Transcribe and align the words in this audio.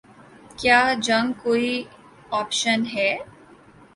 کیا 0.59 0.81
جنگ 1.01 1.31
کوئی 1.43 1.71
آپشن 2.31 2.79
ہے؟ 2.93 3.09